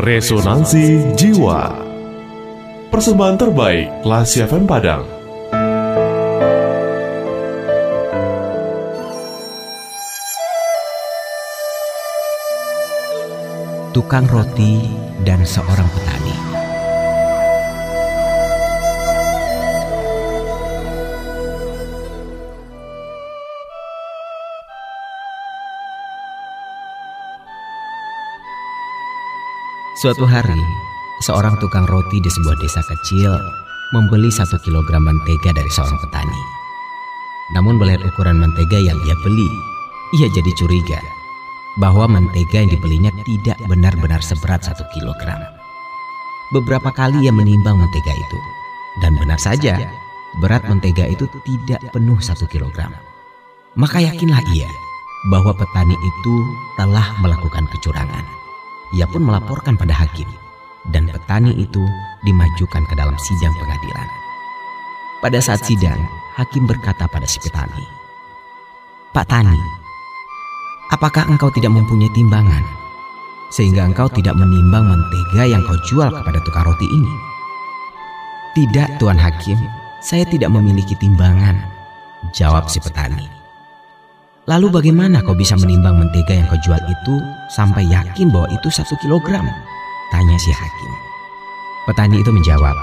Resonansi 0.00 1.12
Jiwa. 1.12 1.76
Persembahan 2.88 3.36
terbaik 3.36 4.00
Lasi 4.08 4.40
FM 4.40 4.64
Padang. 4.64 5.04
Tukang 13.92 14.24
roti 14.24 14.88
dan 15.20 15.44
seorang 15.44 15.84
petani 15.92 16.19
Suatu 29.98 30.22
hari, 30.22 30.54
seorang 31.26 31.58
tukang 31.58 31.82
roti 31.90 32.22
di 32.22 32.30
sebuah 32.30 32.54
desa 32.62 32.78
kecil 32.78 33.34
membeli 33.90 34.30
satu 34.30 34.54
kilogram 34.62 35.02
mentega 35.02 35.50
dari 35.50 35.66
seorang 35.66 35.98
petani. 35.98 36.42
Namun 37.58 37.74
melihat 37.74 38.06
ukuran 38.06 38.38
mentega 38.38 38.78
yang 38.78 38.94
ia 39.02 39.18
beli, 39.26 39.50
ia 40.14 40.30
jadi 40.30 40.46
curiga 40.54 41.02
bahwa 41.82 42.06
mentega 42.06 42.62
yang 42.62 42.70
dibelinya 42.70 43.10
tidak 43.26 43.58
benar-benar 43.66 44.22
seberat 44.22 44.62
satu 44.62 44.86
kilogram. 44.94 45.42
Beberapa 46.54 46.94
kali 46.94 47.26
ia 47.26 47.34
menimbang 47.34 47.74
mentega 47.74 48.14
itu, 48.14 48.38
dan 49.02 49.18
benar 49.18 49.42
saja 49.42 49.74
berat 50.38 50.62
mentega 50.70 51.10
itu 51.10 51.26
tidak 51.42 51.82
penuh 51.90 52.22
satu 52.22 52.46
kilogram. 52.46 52.94
Maka 53.74 53.98
yakinlah 53.98 54.46
ia 54.54 54.70
bahwa 55.34 55.50
petani 55.50 55.98
itu 55.98 56.34
telah 56.78 57.10
melakukan 57.18 57.66
kecurangan. 57.74 58.22
Ia 58.90 59.06
pun 59.06 59.22
melaporkan 59.22 59.78
pada 59.78 59.94
hakim, 59.94 60.26
dan 60.90 61.06
petani 61.06 61.54
itu 61.54 61.82
dimajukan 62.26 62.82
ke 62.90 62.94
dalam 62.98 63.14
sidang 63.22 63.54
pengadilan. 63.60 64.08
Pada 65.20 65.38
saat 65.38 65.62
sidang, 65.62 66.00
hakim 66.34 66.66
berkata 66.66 67.06
pada 67.06 67.28
si 67.28 67.38
petani, 67.38 67.84
"Pak 69.14 69.30
Tani, 69.30 69.60
apakah 70.90 71.28
engkau 71.28 71.52
tidak 71.54 71.70
mempunyai 71.70 72.10
timbangan 72.16 72.64
sehingga 73.50 73.82
engkau 73.86 74.06
tidak 74.10 74.34
menimbang 74.38 74.86
mentega 74.86 75.42
yang 75.46 75.62
kau 75.66 75.78
jual 75.86 76.08
kepada 76.10 76.38
tukang 76.42 76.66
roti 76.66 76.88
ini?" 76.88 77.14
"Tidak, 78.58 78.98
Tuan 78.98 79.20
Hakim, 79.20 79.60
saya 80.02 80.26
tidak 80.26 80.50
memiliki 80.50 80.98
timbangan," 80.98 81.62
jawab 82.34 82.66
si 82.66 82.82
petani. 82.82 83.39
Lalu 84.50 84.66
bagaimana 84.82 85.22
kau 85.22 85.38
bisa 85.38 85.54
menimbang 85.54 85.94
mentega 85.94 86.34
yang 86.34 86.50
kau 86.50 86.58
jual 86.66 86.82
itu 86.90 87.14
sampai 87.54 87.86
yakin 87.86 88.34
bahwa 88.34 88.50
itu 88.50 88.66
satu 88.66 88.98
kilogram? 88.98 89.46
Tanya 90.10 90.34
si 90.42 90.50
hakim. 90.50 90.90
Petani 91.86 92.18
itu 92.18 92.34
menjawab, 92.34 92.74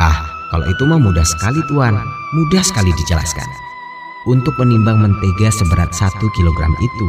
Ah, 0.00 0.24
kalau 0.48 0.64
itu 0.64 0.88
mah 0.88 0.96
mudah 0.96 1.26
sekali 1.28 1.60
tuan, 1.68 1.92
mudah 2.32 2.64
sekali 2.64 2.88
dijelaskan. 3.04 3.44
Untuk 4.24 4.56
menimbang 4.56 4.96
mentega 5.04 5.52
seberat 5.52 5.92
satu 5.92 6.24
kilogram 6.32 6.72
itu, 6.80 7.08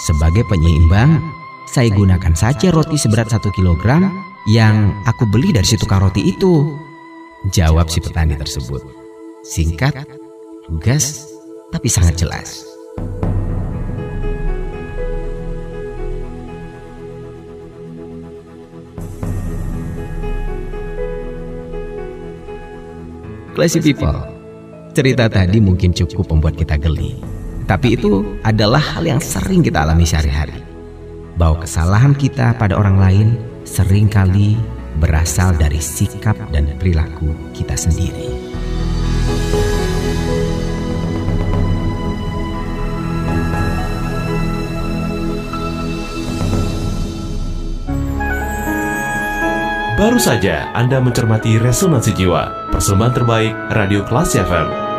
sebagai 0.00 0.40
penyeimbang, 0.48 1.20
saya 1.68 1.92
gunakan 1.92 2.32
saja 2.32 2.72
roti 2.72 2.96
seberat 2.96 3.28
satu 3.28 3.52
kilogram 3.52 4.08
yang 4.48 4.96
aku 5.04 5.28
beli 5.28 5.52
dari 5.52 5.68
si 5.68 5.76
tukang 5.76 6.00
roti 6.00 6.24
itu. 6.24 6.72
Jawab 7.52 7.92
si 7.92 8.00
petani 8.00 8.32
tersebut. 8.32 8.80
Singkat, 9.44 10.08
lugas, 10.72 11.28
tapi 11.68 11.92
sangat 11.92 12.16
jelas. 12.16 12.69
Classy 23.60 23.84
people, 23.84 24.16
cerita 24.96 25.28
tadi 25.28 25.60
mungkin 25.60 25.92
cukup 25.92 26.32
membuat 26.32 26.56
kita 26.56 26.80
geli. 26.80 27.20
Tapi 27.68 27.92
itu 27.92 28.40
adalah 28.40 28.80
hal 28.80 29.04
yang 29.04 29.20
sering 29.20 29.60
kita 29.60 29.84
alami 29.84 30.08
sehari-hari. 30.08 30.64
Bahwa 31.36 31.60
kesalahan 31.60 32.16
kita 32.16 32.56
pada 32.56 32.80
orang 32.80 32.96
lain 32.96 33.28
sering 33.68 34.08
kali 34.08 34.56
berasal 34.96 35.52
dari 35.60 35.76
sikap 35.76 36.40
dan 36.56 36.72
perilaku 36.80 37.36
kita 37.52 37.76
sendiri. 37.76 38.32
Baru 50.00 50.16
saja 50.16 50.72
Anda 50.72 50.96
mencermati 51.04 51.60
Resonansi 51.60 52.16
Jiwa 52.16 52.59
Persembahan 52.80 53.12
terbaik 53.12 53.52
Radio 53.76 54.00
Kelas 54.08 54.40
FM 54.40 54.89